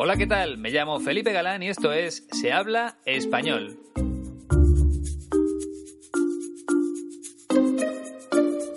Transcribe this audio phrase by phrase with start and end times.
[0.00, 0.58] Hola, ¿qué tal?
[0.58, 3.80] Me llamo Felipe Galán y esto es Se habla español.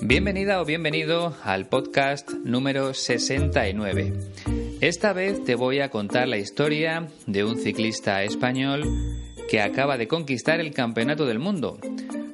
[0.01, 4.13] Bienvenida o bienvenido al podcast número 69.
[4.81, 8.81] Esta vez te voy a contar la historia de un ciclista español
[9.47, 11.77] que acaba de conquistar el Campeonato del Mundo.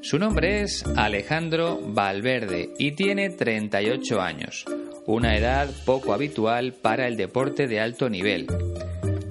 [0.01, 4.63] Su nombre es Alejandro Valverde y tiene 38 años,
[5.07, 8.45] una edad poco habitual para el deporte de alto nivel.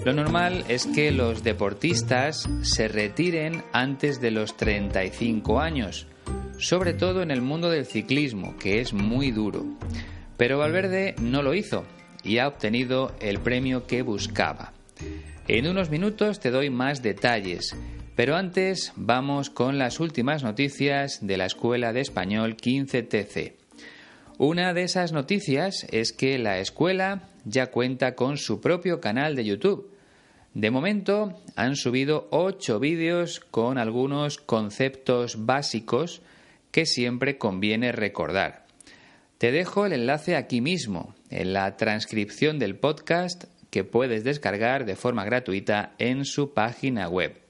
[0.07, 6.07] Lo normal es que los deportistas se retiren antes de los 35 años,
[6.59, 9.67] sobre todo en el mundo del ciclismo, que es muy duro.
[10.39, 11.85] Pero Valverde no lo hizo
[12.25, 14.73] y ha obtenido el premio que buscaba.
[15.47, 17.77] En unos minutos te doy más detalles,
[18.15, 23.66] pero antes vamos con las últimas noticias de la Escuela de Español 15TC.
[24.39, 29.47] Una de esas noticias es que la escuela ya cuenta con su propio canal de
[29.47, 29.91] YouTube.
[30.53, 36.21] De momento han subido 8 vídeos con algunos conceptos básicos
[36.71, 38.67] que siempre conviene recordar.
[39.39, 44.97] Te dejo el enlace aquí mismo, en la transcripción del podcast que puedes descargar de
[44.97, 47.41] forma gratuita en su página web.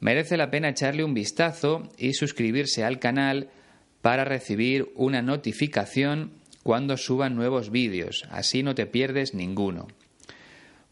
[0.00, 3.48] Merece la pena echarle un vistazo y suscribirse al canal
[4.06, 6.30] para recibir una notificación
[6.62, 9.88] cuando suban nuevos vídeos, así no te pierdes ninguno.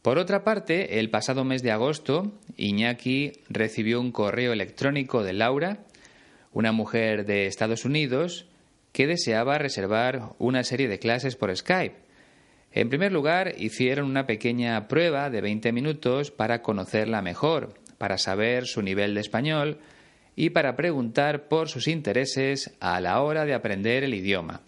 [0.02, 5.84] Por otra parte, el pasado mes de agosto, Iñaki recibió un correo electrónico de Laura
[6.50, 8.46] una mujer de Estados Unidos
[8.90, 11.94] que deseaba reservar una serie de clases por Skype.
[12.72, 18.66] En primer lugar, hicieron una pequeña prueba de 20 minutos para conocerla mejor, para saber
[18.66, 19.78] su nivel de español
[20.36, 24.62] y para preguntar por sus intereses a la hora de aprender el idioma.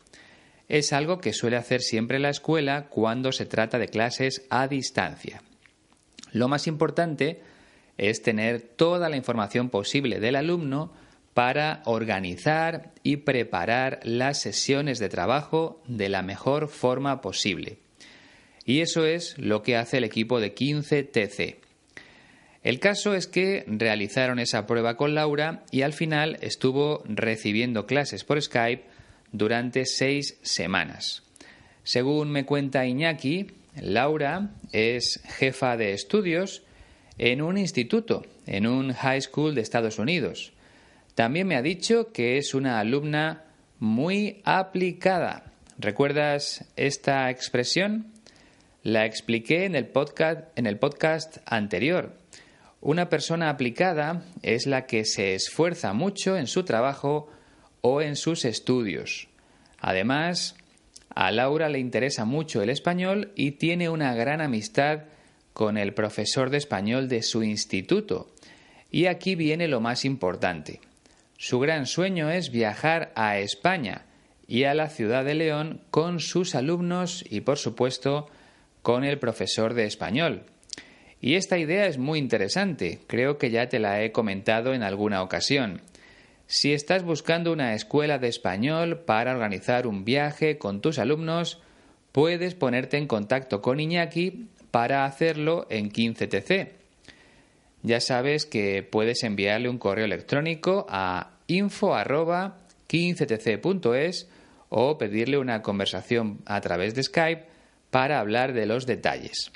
[0.69, 5.43] Es algo que suele hacer siempre la escuela cuando se trata de clases a distancia.
[6.33, 7.41] Lo más importante
[7.99, 10.93] es tener toda la información posible del alumno
[11.35, 17.79] para organizar y preparar las sesiones de trabajo de la mejor forma posible.
[18.65, 21.57] Y eso es lo que hace el equipo de 15TC.
[22.67, 28.25] El caso es que realizaron esa prueba con Laura y al final estuvo recibiendo clases
[28.25, 28.83] por Skype
[29.31, 31.23] durante seis semanas.
[31.85, 36.65] Según me cuenta Iñaki, Laura es jefa de estudios
[37.19, 40.53] en un instituto, en un high school de Estados Unidos.
[41.15, 43.45] También me ha dicho que es una alumna
[43.79, 45.53] muy aplicada.
[45.79, 48.09] ¿Recuerdas esta expresión?
[48.83, 52.27] La expliqué en el podcast, en el podcast anterior.
[52.81, 57.29] Una persona aplicada es la que se esfuerza mucho en su trabajo
[57.81, 59.29] o en sus estudios.
[59.81, 60.57] Además,
[61.15, 65.05] a Laura le interesa mucho el español y tiene una gran amistad
[65.53, 68.29] con el profesor de español de su instituto.
[68.91, 70.81] Y aquí viene lo más importante.
[71.39, 74.05] Su gran sueño es viajar a España
[74.47, 78.29] y a la ciudad de León con sus alumnos y, por supuesto,
[78.83, 80.45] con el profesor de español.
[81.21, 85.23] Y esta idea es muy interesante, creo que ya te la he comentado en alguna
[85.23, 85.81] ocasión.
[86.47, 91.61] Si estás buscando una escuela de español para organizar un viaje con tus alumnos,
[92.13, 96.77] puedes ponerte en contacto con Iñaki para hacerlo en 15TC
[97.87, 104.29] ya sabes que puedes enviarle un correo electrónico a info.15tc.es
[104.69, 107.45] o pedirle una conversación a través de Skype
[107.93, 109.53] para hablar de los detalles.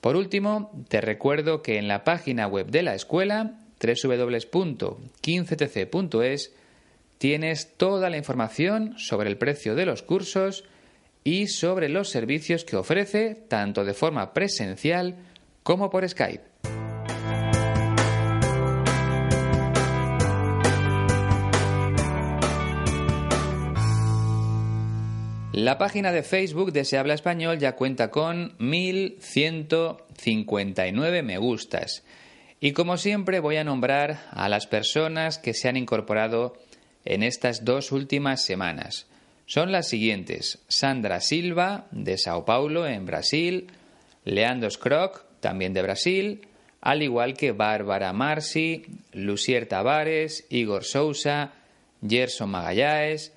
[0.00, 6.52] Por último, te recuerdo que en la página web de la escuela, www.15tc.es,
[7.18, 10.64] tienes toda la información sobre el precio de los cursos
[11.24, 15.16] y sobre los servicios que ofrece tanto de forma presencial
[15.62, 16.57] como por Skype.
[25.58, 32.04] La página de Facebook de Se Habla Español ya cuenta con 1159 me gustas.
[32.60, 36.56] Y como siempre voy a nombrar a las personas que se han incorporado
[37.04, 39.08] en estas dos últimas semanas.
[39.46, 43.66] Son las siguientes: Sandra Silva, de Sao Paulo, en Brasil,
[44.24, 46.46] Leandro Scroc, también de Brasil,
[46.80, 51.50] al igual que Bárbara Marci, Lucier Tavares, Igor Sousa,
[52.08, 53.32] Gerson Magallanes,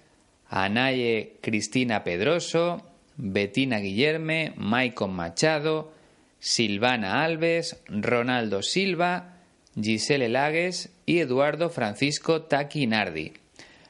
[0.52, 5.94] Anaye Cristina Pedroso, Betina Guillerme, Maicon Machado,
[6.40, 9.38] Silvana Alves, Ronaldo Silva,
[9.82, 13.32] Gisele Lagues y Eduardo Francisco Taquinardi.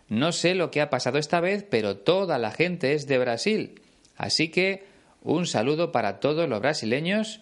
[0.07, 3.81] No sé lo que ha pasado esta vez, pero toda la gente es de Brasil.
[4.15, 4.83] Así que
[5.23, 7.41] un saludo para todos los brasileños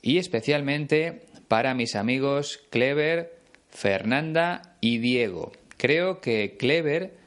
[0.00, 3.34] y especialmente para mis amigos Clever,
[3.70, 5.50] Fernanda y Diego.
[5.76, 7.18] Creo que Clever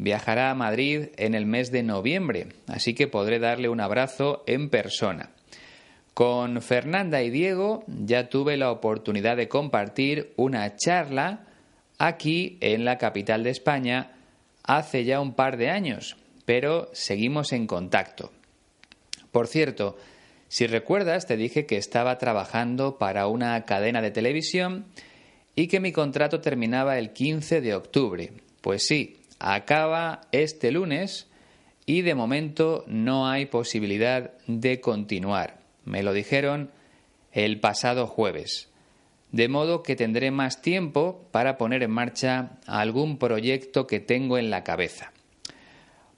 [0.00, 4.70] viajará a Madrid en el mes de noviembre, así que podré darle un abrazo en
[4.70, 5.30] persona.
[6.14, 11.46] Con Fernanda y Diego ya tuve la oportunidad de compartir una charla
[11.98, 14.12] aquí en la capital de España
[14.64, 16.16] hace ya un par de años,
[16.46, 18.32] pero seguimos en contacto.
[19.30, 19.98] Por cierto,
[20.48, 24.86] si recuerdas, te dije que estaba trabajando para una cadena de televisión
[25.54, 28.32] y que mi contrato terminaba el 15 de octubre.
[28.60, 31.28] Pues sí, acaba este lunes
[31.86, 35.58] y de momento no hay posibilidad de continuar.
[35.84, 36.70] Me lo dijeron
[37.32, 38.68] el pasado jueves.
[39.32, 44.50] De modo que tendré más tiempo para poner en marcha algún proyecto que tengo en
[44.50, 45.12] la cabeza.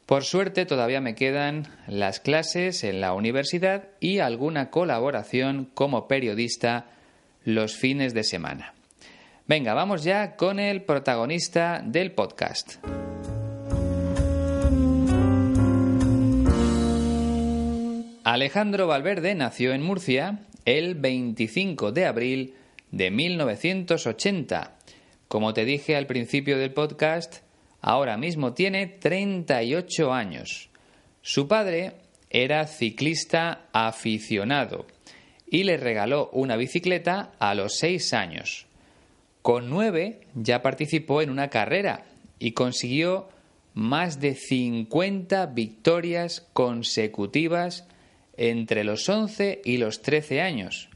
[0.06, 6.86] Por suerte todavía me quedan las clases en la universidad y alguna colaboración como periodista
[7.44, 8.74] los fines de semana.
[9.46, 12.76] Venga, vamos ya con el protagonista del podcast.
[18.24, 22.54] Alejandro Valverde nació en Murcia el 25 de abril
[22.92, 24.76] de 1980.
[25.26, 27.38] Como te dije al principio del podcast,
[27.80, 30.70] ahora mismo tiene 38 años.
[31.20, 31.94] Su padre
[32.30, 34.86] era ciclista aficionado
[35.50, 38.66] y le regaló una bicicleta a los 6 años.
[39.42, 42.04] Con 9 ya participó en una carrera
[42.38, 43.28] y consiguió
[43.74, 47.88] más de 50 victorias consecutivas
[48.36, 50.88] entre los 11 y los 13 años.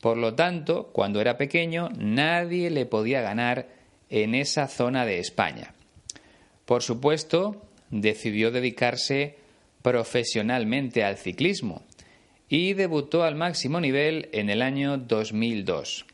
[0.00, 3.68] Por lo tanto, cuando era pequeño, nadie le podía ganar
[4.10, 5.74] en esa zona de España.
[6.64, 9.36] Por supuesto, decidió dedicarse
[9.82, 11.82] profesionalmente al ciclismo
[12.48, 16.06] y debutó al máximo nivel en el año 2002.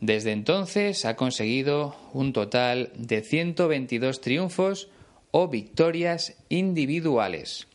[0.00, 4.88] Desde entonces ha conseguido un total de 122 triunfos
[5.30, 7.67] o victorias individuales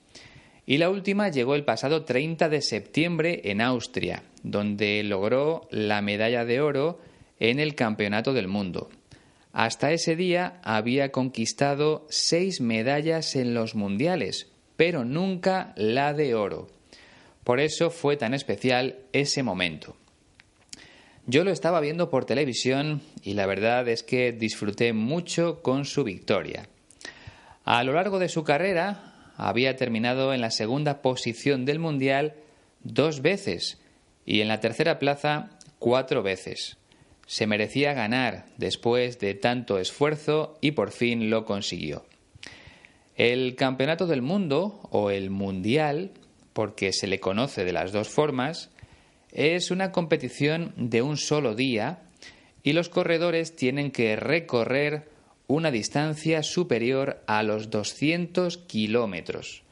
[0.65, 6.45] y la última llegó el pasado 30 de septiembre en Austria, donde logró la medalla
[6.45, 6.99] de oro
[7.39, 8.89] en el Campeonato del Mundo.
[9.51, 16.69] Hasta ese día había conquistado seis medallas en los mundiales, pero nunca la de oro.
[17.43, 19.95] Por eso fue tan especial ese momento.
[21.25, 26.03] Yo lo estaba viendo por televisión y la verdad es que disfruté mucho con su
[26.03, 26.67] victoria.
[27.63, 32.35] A lo largo de su carrera había terminado en la segunda posición del Mundial
[32.83, 33.79] dos veces
[34.25, 35.49] y en la tercera plaza
[35.79, 36.77] cuatro veces.
[37.25, 42.05] Se merecía ganar después de tanto esfuerzo y por fin lo consiguió.
[43.15, 46.11] El Campeonato del Mundo o el Mundial,
[46.53, 48.71] porque se le conoce de las dos formas,
[49.31, 52.03] es una competición de un solo día
[52.63, 55.12] y los corredores tienen que recorrer
[55.47, 59.63] una distancia superior a los 200 kilómetros.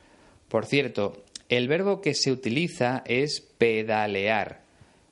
[0.47, 4.62] Por cierto, el verbo que se utiliza es pedalear.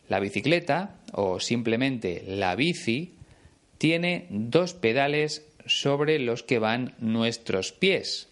[0.08, 3.14] La bicicleta, o simplemente la bici,
[3.78, 8.28] tiene dos pedales sobre los que van nuestros pies.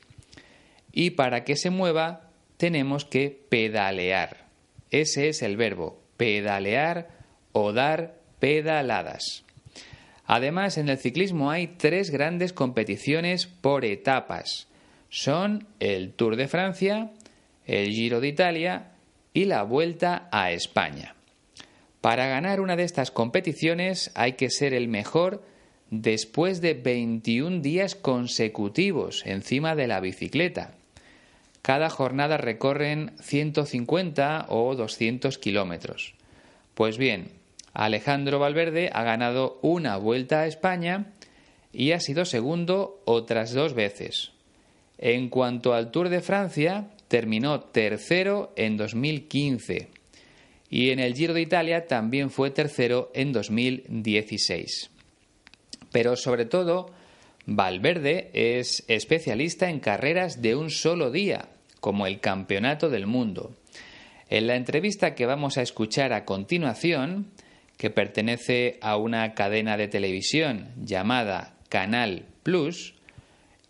[0.92, 4.48] Y para que se mueva tenemos que pedalear.
[4.90, 7.10] Ese es el verbo, pedalear
[7.52, 9.44] o dar pedaladas.
[10.28, 14.68] Además, en el ciclismo hay tres grandes competiciones por etapas.
[15.10, 17.12] Son el Tour de Francia,
[17.66, 18.92] el Giro de Italia
[19.34, 21.16] y la Vuelta a España.
[22.02, 25.44] Para ganar una de estas competiciones hay que ser el mejor
[25.92, 30.74] después de 21 días consecutivos encima de la bicicleta.
[31.62, 36.14] Cada jornada recorren 150 o 200 kilómetros.
[36.74, 37.32] Pues bien,
[37.78, 41.14] Alejandro Valverde ha ganado una vuelta a España
[41.72, 44.32] y ha sido segundo otras dos veces.
[44.98, 49.90] En cuanto al Tour de Francia, terminó tercero en 2015
[50.72, 54.90] y en el Giro de Italia también fue tercero en 2016.
[55.92, 56.90] Pero sobre todo,
[57.46, 63.56] Valverde es especialista en carreras de un solo día, como el Campeonato del Mundo.
[64.30, 67.28] En la entrevista que vamos a escuchar a continuación,
[67.78, 72.96] que pertenece a una cadena de televisión llamada Canal Plus,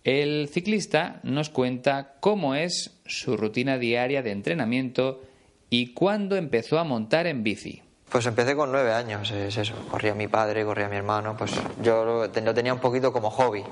[0.04, 5.22] el ciclista nos cuenta cómo es su rutina diaria de entrenamiento
[5.70, 7.82] y cuándo empezó a montar en bici.
[8.10, 9.74] Pues empecé con nueve años, es eso.
[9.92, 13.64] Corría mi padre, corría mi hermano, pues yo lo, tenía un poquito como hobby.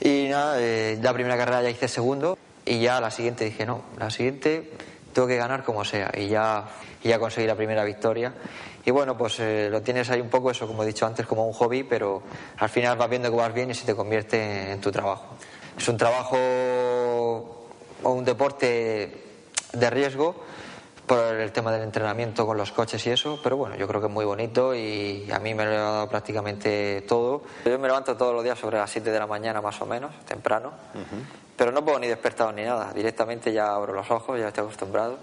[0.00, 3.82] Y nada, eh, la primera carrera ya hice segundo y ya la siguiente dije, no,
[3.96, 4.72] la siguiente
[5.12, 6.64] tengo que ganar como sea y ya,
[7.04, 8.34] ya conseguí la primera victoria.
[8.88, 11.46] Y bueno, pues eh, lo tienes ahí un poco eso, como he dicho antes, como
[11.46, 12.22] un hobby, pero
[12.56, 15.26] al final vas viendo que vas bien y se te convierte en tu trabajo.
[15.76, 19.24] Es un trabajo o un deporte
[19.74, 20.36] de riesgo
[21.06, 24.06] por el tema del entrenamiento con los coches y eso, pero bueno, yo creo que
[24.06, 27.42] es muy bonito y a mí me lo ha dado prácticamente todo.
[27.66, 30.14] Yo me levanto todos los días sobre las 7 de la mañana más o menos,
[30.24, 30.72] temprano,
[31.58, 35.18] pero no puedo ni despertado ni nada, directamente ya abro los ojos, ya estoy acostumbrado.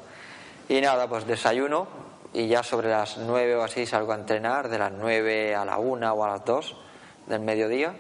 [0.70, 4.78] Y nada, pues desayuno y ya sobre las 9 o así salgo a entrenar, de
[4.78, 6.76] las 9 a la 1 o a las 2
[7.28, 7.96] del mediodía.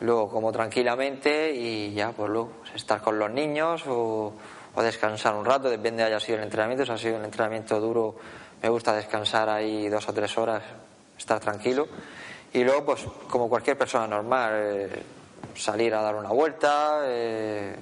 [0.00, 4.32] Luego como tranquilamente y ya pues luego estar con los niños o
[4.76, 6.84] o descansar un rato, depende de haya sido el entrenamiento.
[6.84, 8.14] Si ha sido un entrenamiento duro,
[8.62, 10.62] me gusta descansar ahí dos o tres horas,
[11.18, 11.88] estar tranquilo.
[12.52, 15.02] Y luego, pues como cualquier persona normal, eh,
[15.54, 17.74] salir a dar una vuelta, eh,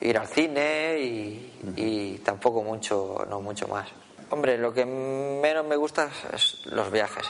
[0.00, 3.86] ir al cine y, tampoco mucho, no mucho más.
[4.34, 7.24] Hombre, lo que menos me gusta es los viajes,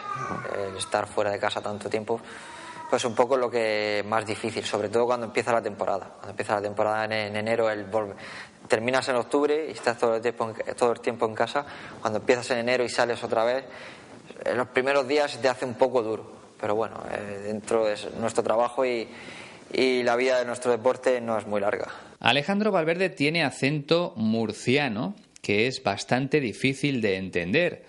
[0.79, 2.19] estar fuera de casa tanto tiempo
[2.89, 6.13] pues un poco lo que más difícil, sobre todo cuando empieza la temporada.
[6.15, 7.85] Cuando empieza la temporada en, enero, el
[8.67, 11.67] terminas en octubre y estás todo el, tiempo en, todo el tiempo en casa.
[12.01, 13.67] Cuando empiezas en enero y sales otra vez,
[14.43, 16.25] en los primeros días te hace un poco duro.
[16.59, 19.07] Pero bueno, eh, dentro de nuestro trabajo y,
[19.75, 21.89] y la vida de nuestro deporte no es muy larga.
[22.21, 27.85] Alejandro Valverde tiene acento murciano que es bastante difícil de entender.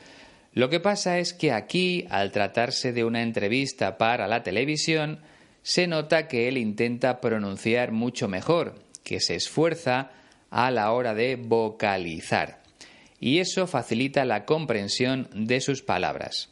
[0.54, 5.22] Lo que pasa es que aquí, al tratarse de una entrevista para la televisión,
[5.64, 10.12] se nota que él intenta pronunciar mucho mejor, que se esfuerza
[10.50, 12.62] a la hora de vocalizar.
[13.22, 16.50] Y eso facilita la comprensión de sus palabras.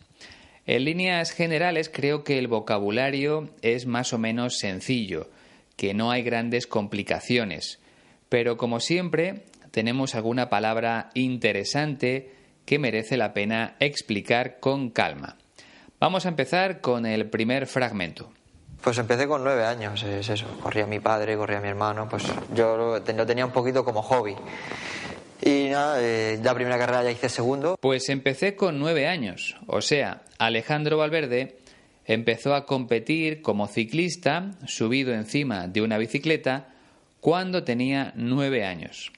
[0.66, 5.30] En líneas generales creo que el vocabulario es más o menos sencillo,
[5.76, 7.80] que no hay grandes complicaciones,
[8.30, 12.32] pero como siempre tenemos alguna palabra interesante
[12.64, 15.36] que merece la pena explicar con calma.
[16.00, 18.32] Vamos a empezar con el primer fragmento.
[18.84, 20.46] Pues empecé con nueve años, es eso.
[20.62, 24.36] Corría mi padre, corría mi hermano, pues yo lo, tenía un poquito como hobby.
[25.42, 27.76] Y nada, eh, la primera carrera ya hice segundo.
[27.82, 31.58] Pues empecé con nueve años, o sea, Alejandro Valverde
[32.06, 36.68] empezó a competir como ciclista subido encima de una bicicleta
[37.22, 39.12] cuando tenía nueve años.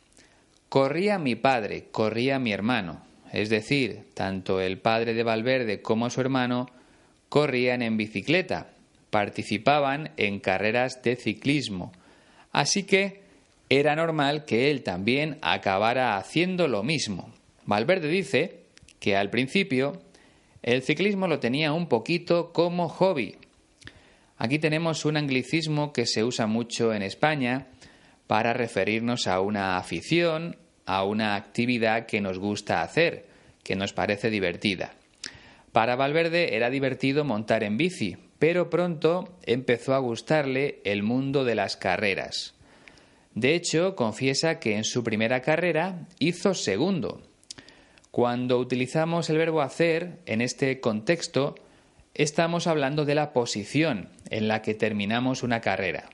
[0.75, 3.01] Corría mi padre, corría mi hermano,
[3.31, 6.69] es decir, tanto el padre de Valverde como su hermano
[7.29, 8.71] corrían en bicicleta,
[9.09, 11.93] participaban en carreras de ciclismo,
[12.51, 13.21] así que
[13.69, 17.33] era normal que él también acabara haciendo lo mismo.
[17.63, 18.65] Valverde dice
[18.99, 20.01] que al principio
[20.61, 23.37] el ciclismo lo tenía un poquito como hobby.
[24.37, 27.67] Aquí tenemos un anglicismo que se usa mucho en España
[28.27, 33.25] para referirnos a una afición, a una actividad que nos gusta hacer,
[33.63, 34.93] que nos parece divertida.
[35.71, 41.55] Para Valverde era divertido montar en bici, pero pronto empezó a gustarle el mundo de
[41.55, 42.53] las carreras.
[43.33, 47.21] De hecho, confiesa que en su primera carrera hizo segundo.
[48.11, 51.55] Cuando utilizamos el verbo hacer en este contexto,
[52.13, 56.09] estamos hablando de la posición en la que terminamos una carrera.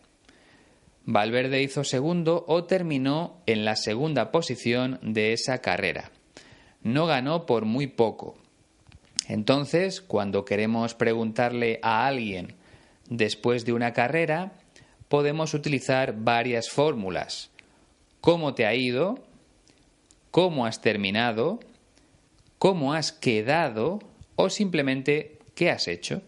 [1.05, 6.11] Valverde hizo segundo o terminó en la segunda posición de esa carrera.
[6.83, 8.37] No ganó por muy poco.
[9.27, 12.55] Entonces, cuando queremos preguntarle a alguien
[13.09, 14.53] después de una carrera,
[15.07, 17.49] podemos utilizar varias fórmulas.
[18.19, 19.19] ¿Cómo te ha ido?
[20.29, 21.59] ¿Cómo has terminado?
[22.59, 23.99] ¿Cómo has quedado?
[24.35, 26.21] O simplemente ¿qué has hecho?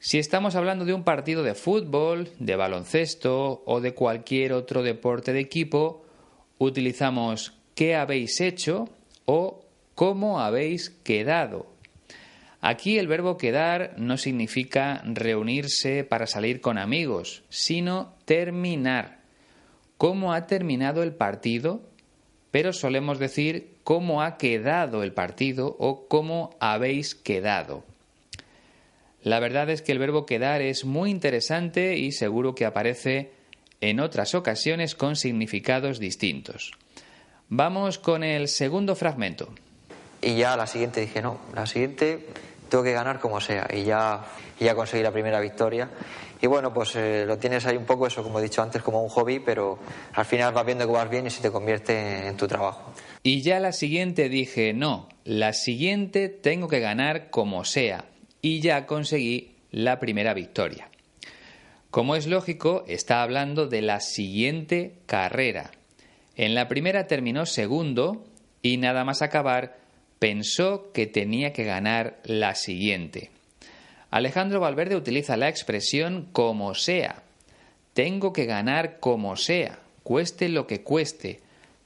[0.00, 5.32] Si estamos hablando de un partido de fútbol, de baloncesto o de cualquier otro deporte
[5.32, 6.04] de equipo,
[6.58, 8.88] utilizamos ¿qué habéis hecho?
[9.24, 9.64] o
[9.96, 11.66] ¿cómo habéis quedado?
[12.60, 19.18] Aquí el verbo quedar no significa reunirse para salir con amigos, sino terminar.
[19.96, 21.82] ¿Cómo ha terminado el partido?
[22.52, 27.82] Pero solemos decir cómo ha quedado el partido o cómo habéis quedado.
[29.22, 33.32] La verdad es que el verbo quedar es muy interesante y seguro que aparece
[33.80, 36.72] en otras ocasiones con significados distintos.
[37.48, 39.48] Vamos con el segundo fragmento.
[40.20, 42.26] Y ya la siguiente dije, no, la siguiente
[42.68, 43.68] tengo que ganar como sea.
[43.72, 44.24] Y ya,
[44.60, 45.88] ya conseguí la primera victoria.
[46.40, 49.02] Y bueno, pues eh, lo tienes ahí un poco, eso como he dicho antes, como
[49.02, 49.78] un hobby, pero
[50.12, 52.92] al final vas viendo que vas bien y se te convierte en tu trabajo.
[53.24, 58.04] Y ya la siguiente dije, no, la siguiente tengo que ganar como sea
[58.42, 60.88] y ya conseguí la primera victoria.
[61.90, 65.70] Como es lógico, está hablando de la siguiente carrera.
[66.36, 68.24] En la primera terminó segundo
[68.62, 69.78] y nada más acabar
[70.18, 73.30] pensó que tenía que ganar la siguiente.
[74.10, 77.22] Alejandro Valverde utiliza la expresión como sea.
[77.94, 81.40] Tengo que ganar como sea, cueste lo que cueste.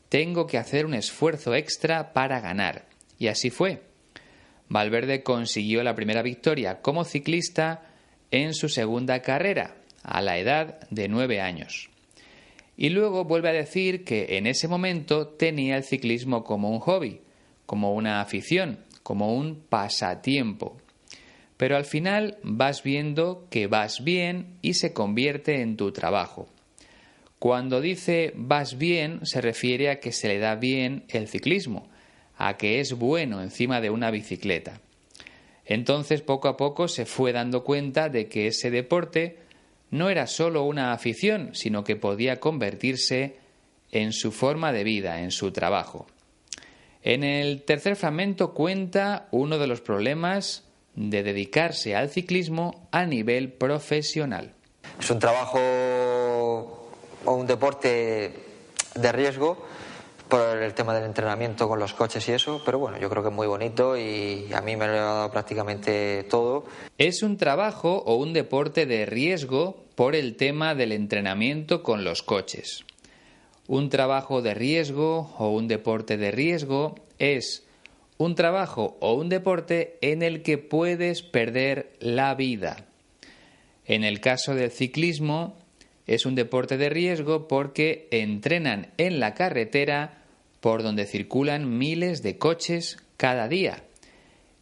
[0.08, 2.84] Tengo que hacer un esfuerzo extra para ganar.
[3.18, 3.82] Y así fue.
[4.72, 7.82] Valverde consiguió la primera victoria como ciclista
[8.30, 11.90] en su segunda carrera, a la edad de nueve años.
[12.78, 17.20] Y luego vuelve a decir que en ese momento tenía el ciclismo como un hobby,
[17.66, 20.78] como una afición, como un pasatiempo.
[21.58, 26.48] Pero al final vas viendo que vas bien y se convierte en tu trabajo.
[27.38, 31.91] Cuando dice vas bien se refiere a que se le da bien el ciclismo,
[32.44, 34.80] a que es bueno encima de una bicicleta.
[35.64, 39.38] Entonces poco a poco se fue dando cuenta de que ese deporte
[39.90, 43.36] no era solo una afición, sino que podía convertirse
[43.92, 46.08] en su forma de vida, en su trabajo.
[47.04, 50.64] En el tercer fragmento cuenta uno de los problemas
[50.96, 54.52] de dedicarse al ciclismo a nivel profesional.
[54.98, 55.60] Es un trabajo
[57.24, 58.32] o un deporte
[58.96, 59.64] de riesgo
[60.32, 63.28] por el tema del entrenamiento con los coches y eso, pero bueno, yo creo que
[63.28, 66.64] es muy bonito y a mí me lo ha dado prácticamente todo.
[66.96, 72.22] Es un trabajo o un deporte de riesgo por el tema del entrenamiento con los
[72.22, 72.86] coches.
[73.68, 77.66] Un trabajo de riesgo o un deporte de riesgo es
[78.16, 82.86] un trabajo o un deporte en el que puedes perder la vida.
[83.84, 85.58] En el caso del ciclismo,
[86.06, 90.20] es un deporte de riesgo porque entrenan en la carretera
[90.62, 93.82] por donde circulan miles de coches cada día.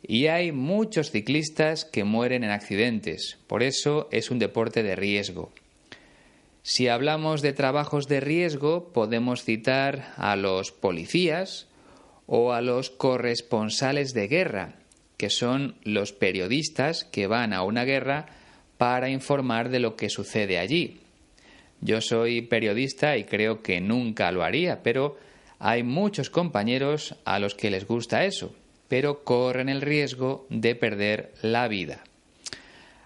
[0.03, 5.53] Y hay muchos ciclistas que mueren en accidentes, por eso es un deporte de riesgo.
[6.63, 11.69] Si hablamos de trabajos de riesgo, podemos citar a los policías
[12.27, 14.77] o a los corresponsales de guerra,
[15.19, 18.25] que son los periodistas que van a una guerra
[18.79, 21.01] para informar de lo que sucede allí.
[21.83, 25.19] Yo soy periodista y creo que nunca lo haría, pero
[25.61, 28.55] hay muchos compañeros a los que les gusta eso,
[28.89, 32.03] pero corren el riesgo de perder la vida.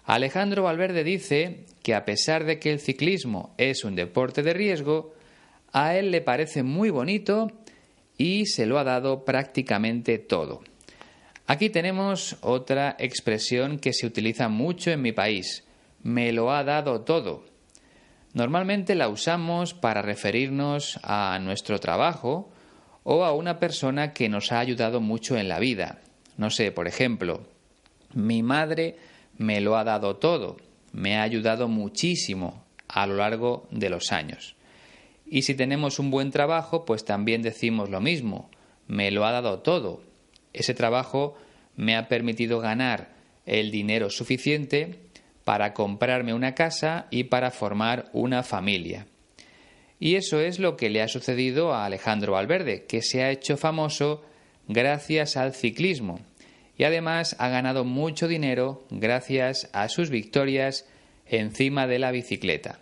[0.04, 5.14] Alejandro Valverde dice que a pesar de que el ciclismo es un deporte de riesgo,
[5.72, 7.50] a él le parece muy bonito
[8.16, 10.62] y se lo ha dado prácticamente todo.
[11.46, 15.64] Aquí tenemos otra expresión que se utiliza mucho en mi país.
[16.04, 17.44] Me lo ha dado todo.
[18.34, 22.50] Normalmente la usamos para referirnos a nuestro trabajo
[23.04, 26.00] o a una persona que nos ha ayudado mucho en la vida.
[26.36, 27.46] No sé, por ejemplo,
[28.12, 28.96] mi madre
[29.38, 30.56] me lo ha dado todo,
[30.92, 34.56] me ha ayudado muchísimo a lo largo de los años.
[35.26, 38.50] Y si tenemos un buen trabajo, pues también decimos lo mismo,
[38.88, 40.02] me lo ha dado todo.
[40.52, 41.36] Ese trabajo
[41.76, 43.14] me ha permitido ganar
[43.46, 45.03] el dinero suficiente
[45.44, 49.06] para comprarme una casa y para formar una familia.
[50.00, 53.56] Y eso es lo que le ha sucedido a Alejandro Valverde, que se ha hecho
[53.56, 54.24] famoso
[54.68, 56.20] gracias al ciclismo
[56.76, 60.86] y además ha ganado mucho dinero gracias a sus victorias
[61.26, 62.78] encima de la bicicleta.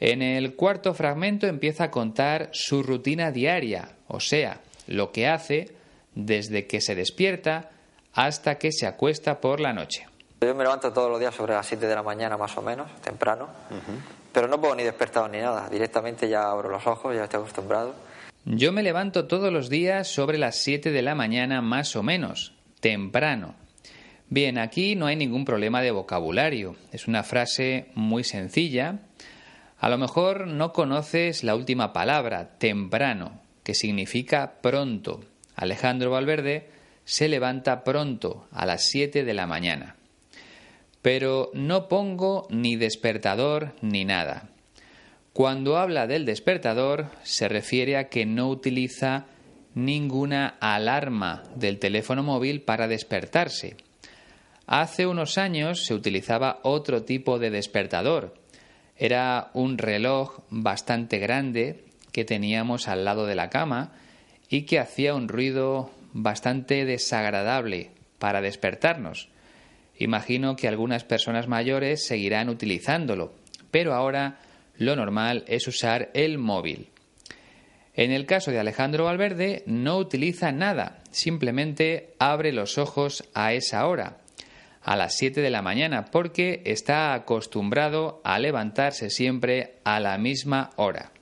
[0.00, 5.70] En el cuarto fragmento empieza a contar su rutina diaria, o sea, lo que hace
[6.14, 7.70] desde que se despierta
[8.12, 10.06] hasta que se acuesta por la noche.
[10.44, 12.90] Yo me levanto todos los días sobre las 7 de la mañana más o menos,
[13.00, 13.48] temprano,
[14.30, 17.94] pero no puedo ni despertado ni nada, directamente ya abro los ojos, ya estoy acostumbrado.
[18.44, 22.52] Yo me levanto todos los días sobre las 7 de la mañana más o menos,
[22.80, 23.54] temprano.
[24.28, 28.98] Bien, aquí no hay ningún problema de vocabulario, es una frase muy sencilla.
[29.78, 35.24] A lo mejor no conoces la última palabra, temprano, que significa pronto.
[35.56, 36.68] Alejandro Valverde
[37.06, 39.96] se levanta pronto, a las 7 de la mañana
[41.04, 44.48] pero no pongo ni despertador ni nada.
[45.34, 49.26] Cuando habla del despertador se refiere a que no utiliza
[49.74, 53.76] ninguna alarma del teléfono móvil para despertarse.
[54.66, 58.32] Hace unos años se utilizaba otro tipo de despertador.
[58.96, 63.92] Era un reloj bastante grande que teníamos al lado de la cama
[64.48, 69.33] y que hacía un ruido bastante desagradable para despertarnos.
[69.98, 73.32] Imagino que algunas personas mayores seguirán utilizándolo,
[73.70, 74.38] pero ahora
[74.76, 76.90] lo normal es usar el móvil.
[77.94, 83.86] En el caso de Alejandro Valverde no utiliza nada, simplemente abre los ojos a esa
[83.86, 84.18] hora,
[84.82, 90.70] a las 7 de la mañana, porque está acostumbrado a levantarse siempre a la misma
[90.76, 91.12] hora.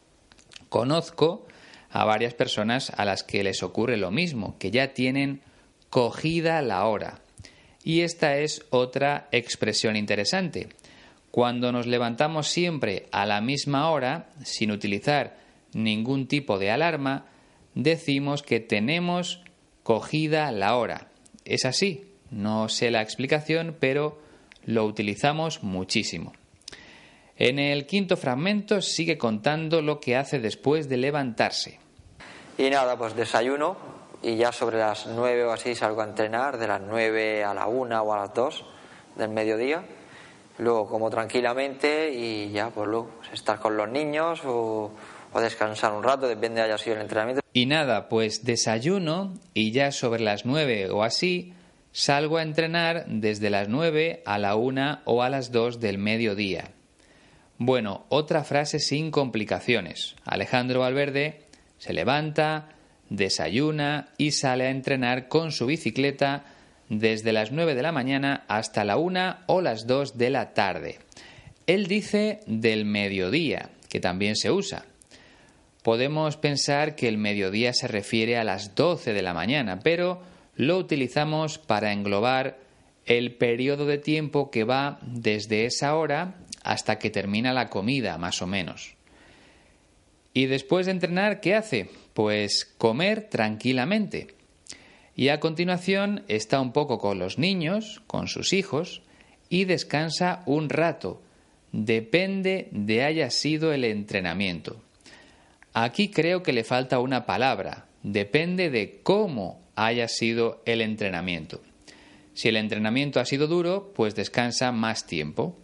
[0.71, 1.47] Conozco
[1.91, 5.43] a varias personas a las que les ocurre lo mismo, que ya tienen
[5.91, 7.22] cogida la hora.
[7.85, 10.69] Y esta es otra expresión interesante.
[11.31, 15.37] Cuando nos levantamos siempre a la misma hora, sin utilizar
[15.73, 17.27] ningún tipo de alarma,
[17.75, 19.43] decimos que tenemos
[19.83, 21.09] cogida la hora.
[21.45, 24.21] Es así, no sé la explicación, pero
[24.65, 26.33] lo utilizamos muchísimo.
[27.37, 31.81] En el quinto fragmento sigue contando lo que hace después de levantarse.
[32.59, 33.92] Y nada, pues desayuno
[34.23, 37.67] y ya sobre las nueve o así salgo a entrenar, de las nueve a la
[37.67, 38.65] una o a las dos
[39.17, 39.85] del mediodía.
[40.59, 44.93] Luego como tranquilamente y ya pues luego pues, estar con los niños o,
[45.33, 47.43] o descansar un rato, depende de haya sido el entrenamiento.
[47.53, 51.55] Y nada, pues desayuno y ya sobre las nueve o así
[51.91, 56.71] salgo a entrenar desde las nueve a la una o a las dos del mediodía.
[57.59, 60.17] Bueno, otra frase sin complicaciones.
[60.25, 61.47] Alejandro Valverde
[61.79, 62.71] se levanta,
[63.17, 66.45] desayuna y sale a entrenar con su bicicleta
[66.89, 70.99] desde las 9 de la mañana hasta la 1 o las 2 de la tarde.
[71.67, 74.85] Él dice del mediodía, que también se usa.
[75.83, 80.23] Podemos pensar que el mediodía se refiere a las 12 de la mañana, pero
[80.57, 82.59] lo utilizamos para englobar
[83.05, 88.43] el periodo de tiempo que va desde esa hora hasta que termina la comida, más
[88.43, 88.95] o menos.
[90.35, 91.91] Y después de entrenar, ¿qué hace?
[92.15, 94.35] Pues comer tranquilamente.
[95.15, 99.03] Y a continuación está un poco con los niños, con sus hijos,
[99.49, 101.21] y descansa un rato.
[101.73, 104.81] Depende de haya sido el entrenamiento.
[105.75, 107.87] Aquí creo que le falta una palabra.
[108.03, 111.61] Depende de cómo haya sido el entrenamiento.
[112.35, 115.57] Si el entrenamiento ha sido duro, pues descansa más tiempo.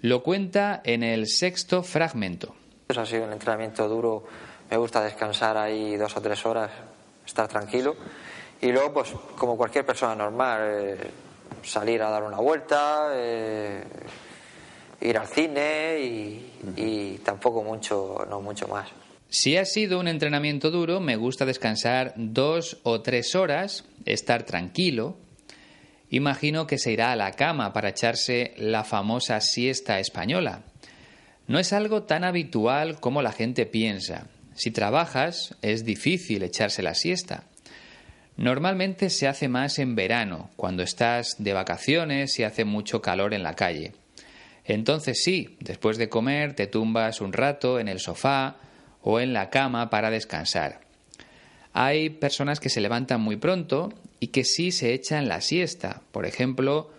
[0.00, 2.54] Lo cuenta en el sexto fragmento.
[2.96, 4.24] Ha sido un entrenamiento duro,
[4.70, 6.70] me gusta descansar ahí dos o tres horas,
[7.24, 7.96] estar tranquilo.
[8.60, 11.10] Y luego, pues como cualquier persona normal, eh,
[11.62, 13.84] salir a dar una vuelta, eh,
[15.00, 18.88] ir al cine y, y tampoco mucho, no mucho más.
[19.28, 25.16] Si ha sido un entrenamiento duro, me gusta descansar dos o tres horas, estar tranquilo.
[26.10, 30.62] Imagino que se irá a la cama para echarse la famosa siesta española.
[31.48, 34.28] No es algo tan habitual como la gente piensa.
[34.56, 37.44] Si trabajas, es difícil echarse la siesta.
[38.38, 43.42] Normalmente se hace más en verano, cuando estás de vacaciones y hace mucho calor en
[43.42, 43.92] la calle.
[44.64, 48.56] Entonces sí, después de comer te tumbas un rato en el sofá
[49.02, 50.80] o en la cama para descansar.
[51.72, 56.00] Hay personas que se levantan muy pronto y que sí se echan la siesta.
[56.12, 56.90] Por ejemplo,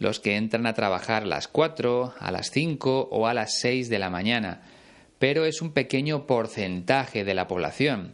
[0.00, 3.88] los que entran a trabajar a las 4, a las 5 o a las 6
[3.88, 4.62] de la mañana,
[5.24, 8.12] pero es un pequeño porcentaje de la población.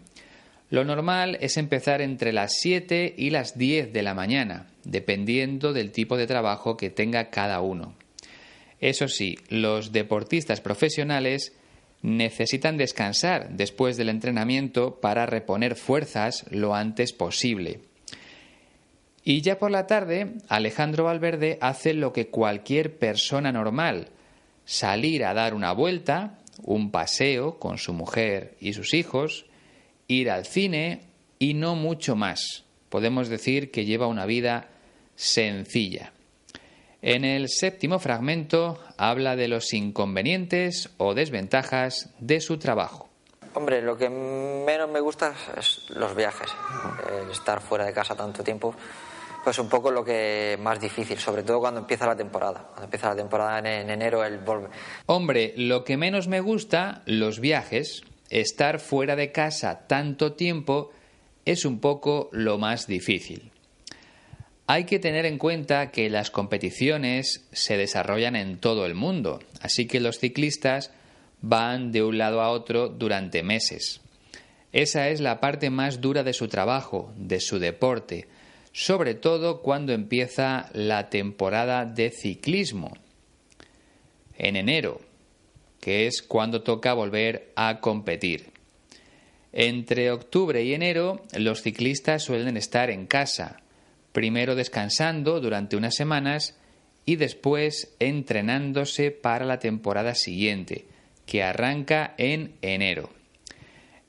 [0.69, 5.91] Lo normal es empezar entre las 7 y las 10 de la mañana, dependiendo del
[5.91, 7.95] tipo de trabajo que tenga cada uno.
[8.79, 11.53] Eso sí, los deportistas profesionales
[12.01, 17.81] necesitan descansar después del entrenamiento para reponer fuerzas lo antes posible.
[19.25, 24.11] Y ya por la tarde, Alejandro Valverde hace lo que cualquier persona normal,
[24.65, 29.47] salir a dar una vuelta, un paseo con su mujer y sus hijos,
[30.09, 31.03] ir al cine
[31.39, 32.65] y no mucho más.
[32.89, 34.69] Podemos decir que lleva una vida
[35.15, 36.13] sencilla.
[37.03, 43.09] En el séptimo fragmento habla de los inconvenientes o desventajas de su trabajo.
[43.55, 46.51] Hombre, lo que menos me gusta es los viajes,
[47.23, 48.75] el estar fuera de casa tanto tiempo
[49.43, 52.69] pues un poco lo que más difícil, sobre todo cuando empieza la temporada.
[52.69, 54.69] Cuando empieza la temporada en, enero, el volve.
[55.07, 60.91] Hombre, lo que menos me gusta, los viajes, estar fuera de casa tanto tiempo,
[61.45, 63.51] es un poco lo más difícil.
[64.67, 69.87] Hay que tener en cuenta que las competiciones se desarrollan en todo el mundo, así
[69.87, 70.93] que los ciclistas
[71.41, 74.01] van de un lado a otro durante meses.
[74.73, 78.29] Esa es la parte más dura de su trabajo, de su deporte,
[78.73, 82.93] sobre todo cuando empieza la temporada de ciclismo,
[84.37, 85.01] en enero,
[85.81, 88.51] que es cuando toca volver a competir.
[89.53, 93.61] Entre octubre y enero los ciclistas suelen estar en casa,
[94.13, 96.57] primero descansando durante unas semanas
[97.05, 100.87] y después entrenándose para la temporada siguiente,
[101.27, 103.11] que arranca en enero.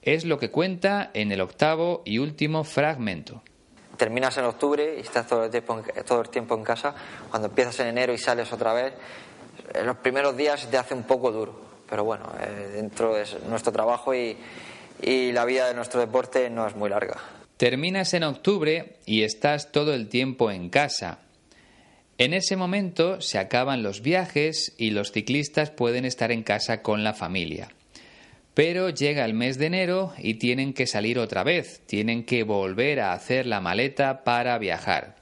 [0.03, 3.43] Es lo que cuenta en el octavo y último fragmento
[4.01, 6.95] terminas en octubre y estás todo el, tiempo en, todo el tiempo en casa,
[7.29, 8.93] cuando empiezas en enero y sales otra vez,
[9.75, 13.71] en los primeros días te hace un poco duro, pero bueno, eh, dentro de nuestro
[13.71, 14.35] trabajo y,
[15.03, 17.17] y la vida de nuestro deporte no es muy larga.
[17.57, 21.19] Terminas en octubre y estás todo el tiempo en casa.
[22.17, 27.03] En ese momento se acaban los viajes y los ciclistas pueden estar en casa con
[27.03, 27.69] la familia.
[28.53, 32.99] Pero llega el mes de enero y tienen que salir otra vez, tienen que volver
[32.99, 35.15] a hacer la maleta para viajar.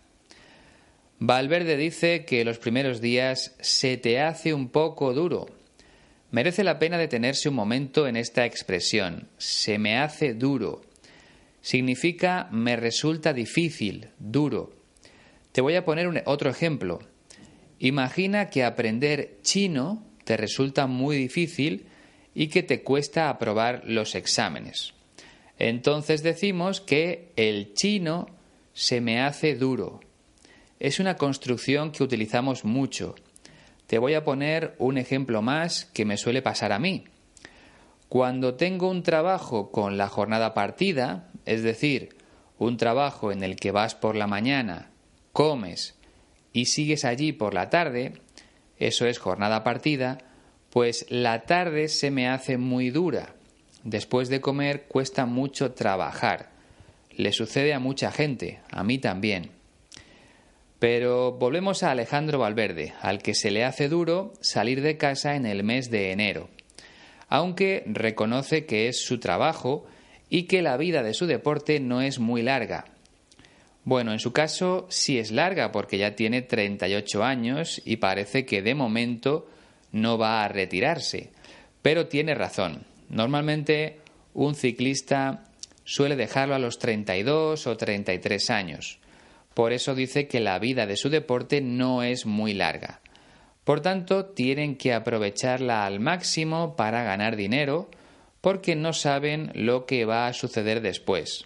[1.20, 5.48] Valverde dice que los primeros días se te hace un poco duro.
[6.32, 10.82] Merece la pena detenerse un momento en esta expresión, se me hace duro.
[11.62, 14.72] Significa me resulta difícil, duro.
[15.52, 17.00] Te voy a poner otro ejemplo.
[17.80, 21.86] Imagina que aprender chino te resulta muy difícil
[22.40, 24.94] y que te cuesta aprobar los exámenes.
[25.58, 28.28] Entonces decimos que el chino
[28.72, 30.00] se me hace duro.
[30.80, 33.16] Es una construcción que utilizamos mucho.
[33.88, 37.04] Te voy a poner un ejemplo más que me suele pasar a mí.
[38.08, 42.16] Cuando tengo un trabajo con la jornada partida, es decir,
[42.58, 44.92] un trabajo en el que vas por la mañana,
[45.34, 46.00] comes
[46.54, 48.14] y sigues allí por la tarde,
[48.78, 50.20] eso es jornada partida,
[50.72, 53.34] pues la tarde se me hace muy dura.
[53.84, 56.50] Después de comer cuesta mucho trabajar.
[57.16, 59.52] Le sucede a mucha gente, a mí también.
[60.80, 65.46] Pero volvemos a Alejandro Valverde, al que se le hace duro salir de casa en
[65.46, 66.50] el mes de enero,
[67.28, 69.86] aunque reconoce que es su trabajo
[70.30, 72.86] y que la vida de su deporte no es muy larga.
[73.84, 78.62] Bueno, en su caso sí es larga porque ya tiene 38 años y parece que
[78.62, 79.50] de momento
[79.92, 81.32] no va a retirarse.
[81.82, 82.84] Pero tiene razón.
[83.10, 84.00] Normalmente
[84.34, 85.46] un ciclista
[85.84, 89.00] suele dejarlo a los 32 o 33 años.
[89.54, 93.02] Por eso dice que la vida de su deporte no es muy larga.
[93.64, 97.90] Por tanto, tienen que aprovecharla al máximo para ganar dinero
[98.42, 101.46] porque no saben lo que va a suceder después.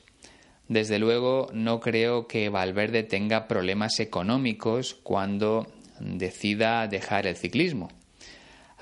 [0.68, 5.68] Desde luego, no creo que Valverde tenga problemas económicos cuando
[6.00, 7.90] decida dejar el ciclismo.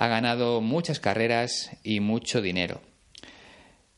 [0.02, 2.82] Ha ganado muchas carreras y mucho dinero.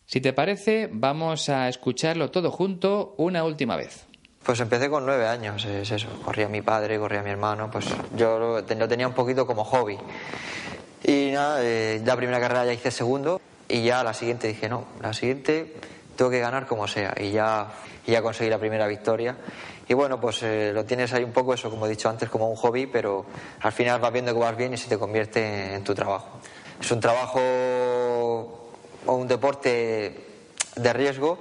[0.05, 4.05] Si te parece, vamos a escucharlo todo junto una última vez.
[4.43, 6.09] Pues empecé con nueve años, es eso.
[6.25, 7.85] Corría mi padre, corría mi hermano, pues
[8.17, 9.97] yo lo, tenía un poquito como hobby.
[11.05, 13.39] Y nada, eh, la primera carrera ya hice segundo
[13.69, 15.73] y ya la siguiente dije, no, la siguiente
[16.17, 17.15] tengo que ganar como sea.
[17.17, 17.71] Y ya,
[18.05, 19.37] ya conseguí la primera victoria.
[19.87, 22.49] Y bueno, pues eh, lo tienes ahí un poco, eso como he dicho antes, como
[22.49, 23.25] un hobby, pero
[23.61, 26.39] al final vas viendo que vas bien y se te convierte en tu trabajo.
[26.79, 27.39] Es un trabajo
[29.05, 30.25] o un deporte
[30.75, 31.37] de riesgo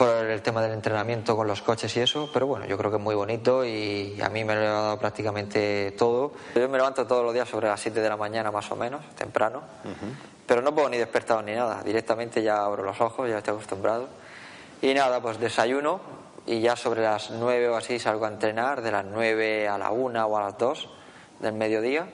[0.00, 2.96] por el tema del entrenamiento con los coches y eso, pero bueno, yo creo que
[2.96, 6.32] es muy bonito y a mí me lo ha dado prácticamente todo.
[6.54, 9.04] Yo me levanto todos los días sobre las 7 de la mañana más o menos,
[9.14, 9.60] temprano,
[10.46, 14.08] pero no puedo ni despertar ni nada, directamente ya abro los ojos, ya estoy acostumbrado.
[14.80, 16.00] Y nada, pues desayuno,
[16.46, 19.90] y ya sobre las 9 o así salgo a entrenar, de las 9 a la
[19.90, 20.88] 1 o a las 2
[21.40, 22.06] del mediodía.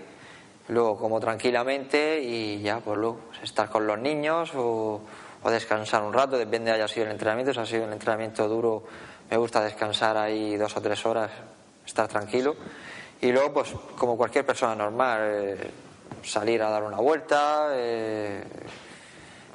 [0.69, 5.01] Luego como tranquilamente y ya pues luego estar con los niños o,
[5.45, 7.55] descansar un rato, depende de haya sido el entrenamiento.
[7.55, 8.83] Si ha sido el entrenamiento duro,
[9.31, 11.31] me gusta descansar ahí dos o tres horas,
[11.87, 12.57] estar tranquilo.
[13.21, 15.71] Y luego, pues como cualquier persona normal, eh,
[16.25, 18.43] salir a dar una vuelta, eh,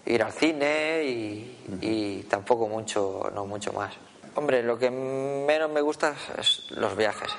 [0.05, 3.91] ir al cine y, y tampoco mucho, no mucho más.
[4.35, 7.29] Hombre, lo que menos me gusta es los viajes.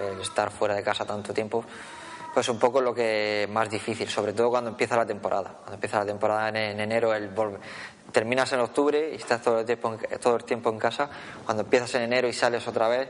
[0.00, 1.62] El estar fuera de casa tanto tiempo,
[2.32, 5.50] pues un poco lo que más difícil, sobre todo cuando empieza la temporada.
[5.58, 7.30] Cuando empieza la temporada en, enero, el
[8.10, 11.10] terminas en octubre y estás todo el, tiempo en, todo el tiempo en casa.
[11.44, 13.08] Cuando empiezas en enero y sales otra vez,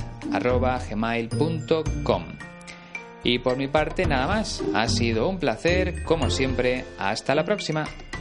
[3.23, 7.85] Y por mi parte nada más, ha sido un placer, como siempre, hasta la próxima.